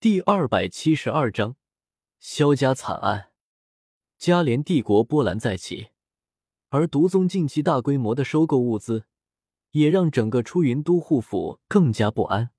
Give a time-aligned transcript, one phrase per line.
[0.00, 1.56] 第二百七十二章，
[2.20, 3.30] 萧家惨案，
[4.16, 5.88] 加联帝国波澜再起，
[6.68, 9.06] 而毒宗近期大规模的收购物资，
[9.72, 12.50] 也让整个出云都护府更加不安。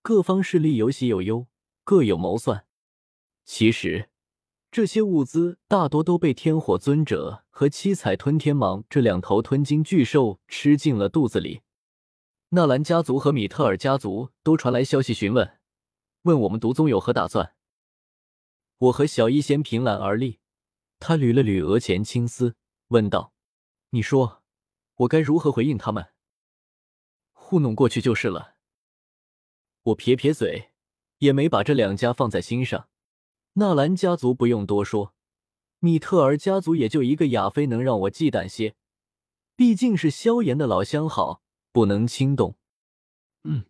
[0.00, 1.46] 各方势力有喜有忧，
[1.84, 2.64] 各有谋算。
[3.44, 4.08] 其实，
[4.70, 11.60] 这些物资大多都被天火尊者和七彩吞天蟒这两头吞金巨兽吃进了肚子里。
[12.48, 15.58] 纳兰家族和米特尔家族都传来消息询问。
[16.22, 17.54] 问我们毒宗有何打算？
[18.78, 20.40] 我和小医仙凭栏而立，
[20.98, 22.56] 他捋了捋额前青丝，
[22.88, 23.32] 问道
[23.90, 24.42] ：“你说，
[24.96, 26.12] 我该如何回应他们？
[27.32, 28.56] 糊弄过去就是了。”
[29.82, 30.72] 我撇撇嘴，
[31.18, 32.88] 也没把这两家放在心上。
[33.54, 35.14] 纳兰家族不用多说，
[35.80, 38.76] 米特尔家族也就一个亚妃能让我忌惮些，
[39.56, 41.42] 毕竟是萧炎的老相好，
[41.72, 42.56] 不能轻动。
[43.42, 43.64] 嗯。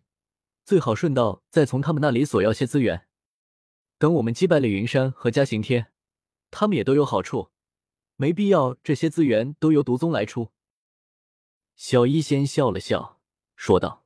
[0.65, 3.07] 最好顺道再从他们那里索要些资源，
[3.97, 5.91] 等我们击败了云山和嘉刑天，
[6.51, 7.51] 他们也都有好处，
[8.15, 10.51] 没必要这些资源都由毒宗来出。
[11.75, 13.19] 小医仙笑了笑，
[13.55, 14.05] 说道：“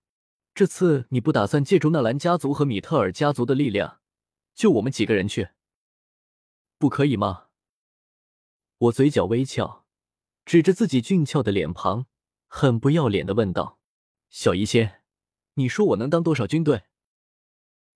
[0.55, 3.99] 这次你不打算借助纳兰家族和米特尔家族的力量，
[4.55, 5.49] 就我们几个人去？
[6.79, 7.49] 不可以吗？”
[8.79, 9.85] 我嘴角微翘，
[10.45, 12.07] 指着自己俊俏的脸庞，
[12.47, 13.79] 很不要脸的问道
[14.31, 14.96] ：“小医仙。”
[15.57, 16.83] 你说我能当多少军队？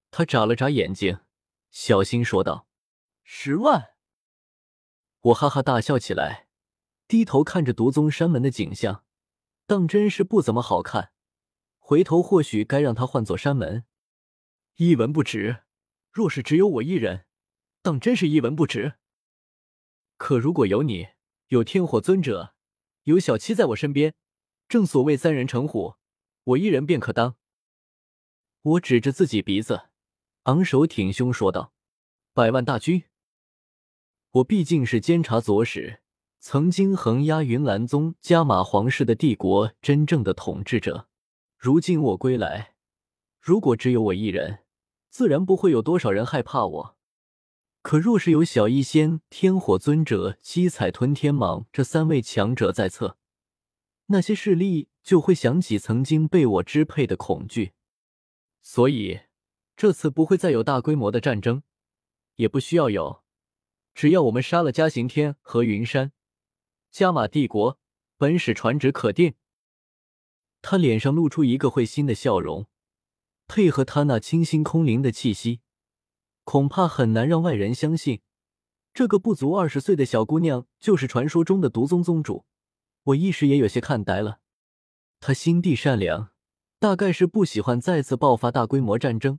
[0.09, 1.19] 他眨了眨眼睛，
[1.69, 2.67] 小心说道
[3.23, 3.93] ：“十万。”
[5.21, 6.47] 我哈哈大笑起来，
[7.07, 9.05] 低头看着毒宗山门的景象，
[9.67, 11.11] 当真是不怎么好看。
[11.77, 13.85] 回头或许该让他换座山门。
[14.77, 15.63] 一文不值。
[16.11, 17.25] 若是只有我一人，
[17.83, 18.95] 当真是一文不值。
[20.17, 21.09] 可如果有你，
[21.47, 22.55] 有天火尊者，
[23.03, 24.15] 有小七在我身边，
[24.67, 25.95] 正所谓三人成虎，
[26.43, 27.37] 我一人便可当。
[28.63, 29.85] 我指着自己鼻子，
[30.43, 31.73] 昂首挺胸说道
[32.31, 33.05] ：“百万大军！
[34.33, 36.01] 我毕竟是监察左使，
[36.39, 41.07] 曾经横压云岚宗加玛皇室的帝国真正的统治者。
[41.57, 42.75] 如今我归来，
[43.39, 44.59] 如果只有我一人，
[45.09, 46.97] 自然不会有多少人害怕我。
[47.81, 53.17] 可若是有小医仙、天火尊者、七彩吞天蟒这三位强者在侧，
[54.05, 57.71] 那些势力就会想起曾经被我支配的恐惧。”
[58.61, 59.21] 所以，
[59.75, 61.63] 这次不会再有大规模的战争，
[62.35, 63.23] 也不需要有。
[63.93, 66.13] 只要我们杀了嘉刑天和云山，
[66.89, 67.79] 加玛帝国
[68.17, 69.33] 本使传旨可定。
[70.61, 72.67] 他脸上露出一个会心的笑容，
[73.47, 75.61] 配合他那清新空灵的气息，
[76.43, 78.21] 恐怕很难让外人相信，
[78.93, 82.45] 这个不足二十岁的小姑娘就是传说中的毒宗宗主。
[83.05, 84.39] 我一时也有些看呆了。
[85.19, 86.31] 他心地善良。
[86.81, 89.37] 大概是不喜欢再次爆发大规模战争，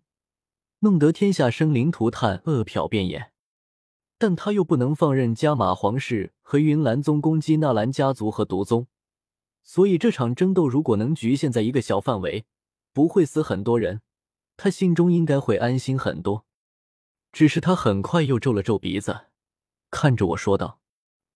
[0.79, 3.33] 弄得天下生灵涂炭、饿殍遍野，
[4.17, 8.87] 但他又不能放任加玛皇室和云岚宗攻击纳兰家族和毒宗，
[9.65, 12.45] 所以这场争斗如果能局限在一个小范围，
[12.93, 14.03] 不会死很多人，
[14.57, 16.47] 他心中应该会安心很多。
[17.33, 19.27] 只是他很快又皱了皱鼻子，
[19.91, 20.79] 看着我说道：“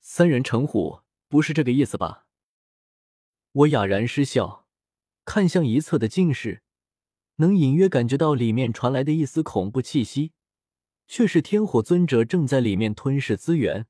[0.00, 2.26] 三人成虎，不是这个意思吧？”
[3.50, 4.65] 我哑然失笑。
[5.26, 6.62] 看向一侧的镜室，
[7.36, 10.32] 能隐约感觉到里面传来的一丝恐怖气息，
[11.08, 13.86] 却是天火尊者正在里面吞噬资源，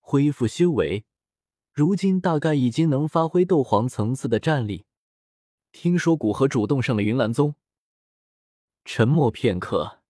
[0.00, 1.04] 恢复修为，
[1.70, 4.86] 如今大概已经能发挥斗皇层次的战力。
[5.70, 7.54] 听说古河主动上了云岚宗。
[8.86, 10.00] 沉默片刻，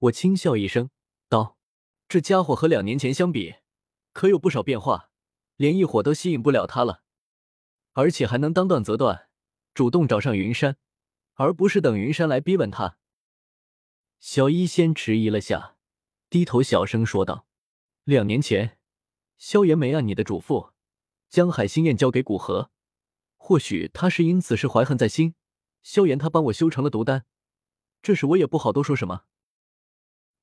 [0.00, 0.90] 我轻笑一声，
[1.28, 1.56] 道
[2.08, 3.54] ：“这家伙和两年前相比，
[4.12, 5.10] 可有不少变化，
[5.54, 7.04] 连异火都吸引不了他了，
[7.92, 9.25] 而且还能当断则断。”
[9.76, 10.78] 主动找上云山，
[11.34, 12.96] 而不是等云山来逼问他。
[14.18, 15.76] 小医仙迟疑了下，
[16.30, 17.46] 低头小声说道
[18.04, 18.78] ：“两年前，
[19.36, 20.70] 萧炎没按你的嘱咐，
[21.28, 22.70] 将海心焰交给古河，
[23.36, 25.34] 或许他是因此事怀恨在心。
[25.82, 27.26] 萧炎他帮我修成了毒丹，
[28.00, 29.24] 这事我也不好多说什么。”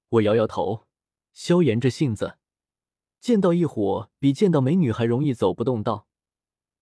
[0.09, 0.85] 我摇摇头，
[1.33, 2.37] 萧炎这性子，
[3.19, 6.07] 见到异火比见到美女还容易走不动道，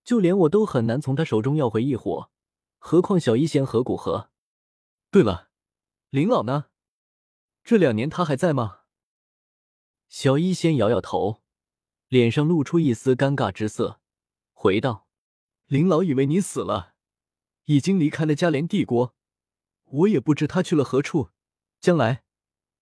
[0.03, 2.29] 就连我都很难从他手中要回异火。
[2.83, 4.31] 何况小医仙和古河。
[5.11, 5.49] 对了，
[6.09, 6.65] 林老呢？
[7.63, 8.79] 这两年他还在吗？
[10.09, 11.43] 小医仙摇摇头，
[12.07, 14.01] 脸上露出一丝尴尬之色，
[14.51, 15.07] 回道
[15.67, 16.95] ：“林老以为你死了，
[17.65, 19.15] 已经离开了嘉联帝国，
[19.83, 21.29] 我也不知他去了何处。
[21.79, 22.23] 将来，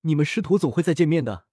[0.02, 1.46] 你们师徒总会再见面的。”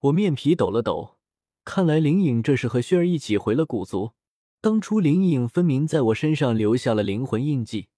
[0.00, 1.20] 我面皮抖了抖，
[1.64, 4.14] 看来林颖这是和轩儿一起回了古族。
[4.62, 7.88] 当初林影分明在我身上留下了灵魂印记，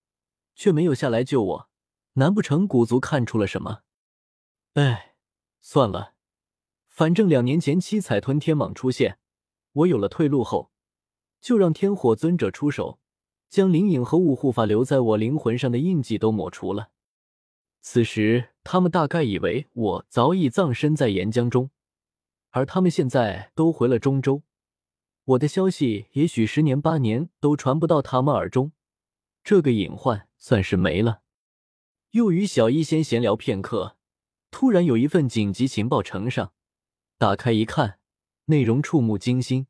[0.55, 1.69] 却没有下来救我，
[2.13, 3.81] 难不成古族看出了什么？
[4.75, 5.17] 哎，
[5.61, 6.15] 算了，
[6.89, 9.19] 反正两年前七彩吞天蟒出现，
[9.73, 10.71] 我有了退路后，
[11.41, 13.01] 就让天火尊者出手，
[13.49, 16.91] 将灵影和雾护法留在我灵魂上的印记都抹除了。
[17.81, 21.71] 此时，他们大概以为我早已葬身在岩浆中，
[22.51, 24.43] 而他们现在都回了中州，
[25.25, 28.73] 我的消息也许十年八年都传不到他们耳中，
[29.45, 31.23] 这个隐患算是没了。
[32.11, 33.97] 又与小医仙闲聊片刻，
[34.51, 36.53] 突然有一份紧急情报呈上，
[37.19, 38.01] 打开一看，
[38.47, 39.69] 内容触目惊心：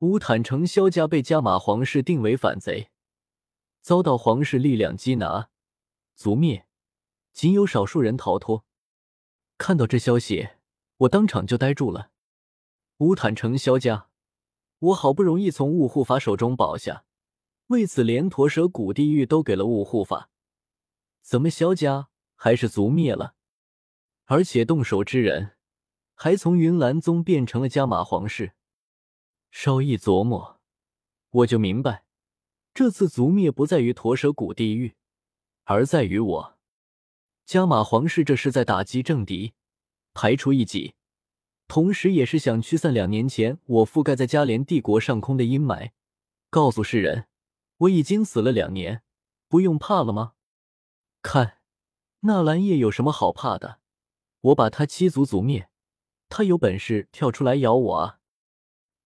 [0.00, 2.90] 乌坦城萧家被加玛皇室定为反贼，
[3.80, 5.48] 遭到皇室力量缉拿、
[6.14, 6.66] 族灭。
[7.32, 8.64] 仅有少数人逃脱。
[9.58, 10.48] 看到这消息，
[10.96, 12.10] 我当场就呆住了。
[12.98, 14.08] 乌坦城萧家，
[14.86, 17.04] 我好不容易从雾护法手中保下，
[17.68, 20.30] 为此连驼蛇谷地狱都给了雾护法，
[21.22, 23.34] 怎么萧家还是族灭了？
[24.26, 25.56] 而且动手之人
[26.14, 28.52] 还从云岚宗变成了加玛皇室。
[29.50, 30.60] 稍一琢磨，
[31.30, 32.04] 我就明白，
[32.72, 34.94] 这次族灭不在于驼蛇谷地狱，
[35.64, 36.58] 而在于我。
[37.44, 39.54] 加玛皇室这是在打击政敌，
[40.12, 40.94] 排除异己，
[41.68, 45.90] 同时也是想驱散两年前我覆盖在加连帝国上空的阴霾，
[46.48, 47.26] 告诉世人
[47.78, 49.02] 我已经死了两年，
[49.48, 50.34] 不用怕了吗？
[51.22, 51.58] 看，
[52.20, 53.80] 纳兰叶有什么好怕的？
[54.40, 55.68] 我把他七族族灭，
[56.28, 58.20] 他有本事跳出来咬我啊！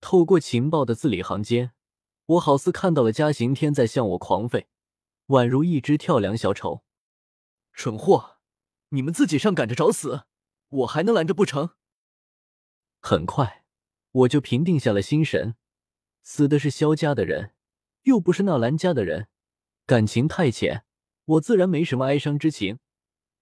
[0.02, 1.72] 透过情报的字里行间，
[2.26, 4.66] 我好似看到了嘉刑天在向我狂吠，
[5.28, 6.84] 宛如一只跳梁小丑。
[7.72, 8.36] 蠢货，
[8.90, 10.24] 你们自己上赶着找死，
[10.68, 11.70] 我还能拦着不成？
[13.00, 13.64] 很快，
[14.12, 15.56] 我就平定下了心神。
[16.22, 17.54] 死的是萧家的人，
[18.02, 19.28] 又不是纳兰家的人，
[19.86, 20.84] 感情太浅，
[21.24, 22.78] 我自然没什么哀伤之情，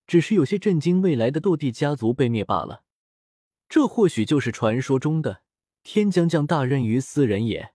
[0.06, 2.84] 只是有些震惊未来的斗帝家族被灭罢了。
[3.68, 5.42] 这或许就是传说中的
[5.82, 7.74] 天将降大任于斯人也，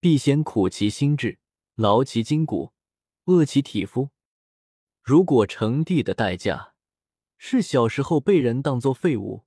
[0.00, 1.38] 必先苦其心志，
[1.74, 2.72] 劳其筋骨，
[3.26, 4.10] 饿其体肤。
[5.02, 6.74] 如果成帝的代价
[7.36, 9.44] 是小时候被人当作废物，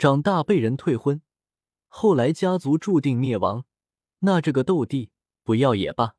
[0.00, 1.20] 长大被人退婚，
[1.86, 3.66] 后来家族注定灭亡，
[4.20, 5.10] 那这个斗帝
[5.42, 6.16] 不要也罢。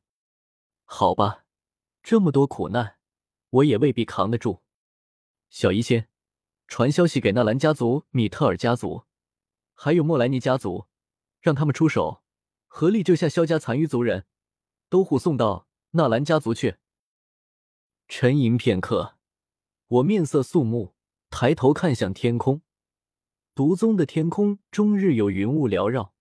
[0.84, 1.46] 好吧，
[2.00, 2.98] 这么多苦难，
[3.50, 4.62] 我也未必扛得住。
[5.50, 6.08] 小医仙，
[6.68, 9.02] 传消息给纳兰家族、米特尔家族，
[9.74, 10.86] 还有莫莱尼家族，
[11.40, 12.22] 让他们出手，
[12.68, 14.26] 合力救下萧家残余族人，
[14.88, 16.76] 都护送到纳兰家族去。
[18.06, 19.16] 沉吟片刻，
[19.88, 20.94] 我面色肃穆，
[21.30, 22.62] 抬头看向天空。
[23.62, 26.12] 独宗的天空终日有云雾缭绕。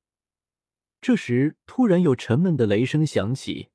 [1.02, 3.70] 这时，突然有沉闷的雷声响起，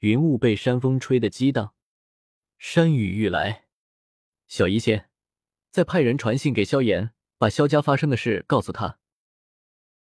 [0.00, 1.72] 云雾被山风吹得激荡。
[2.58, 3.64] 山雨欲来，
[4.48, 5.08] 小医仙，
[5.70, 8.99] 再派人传信给萧炎，把萧家发生的事告诉他。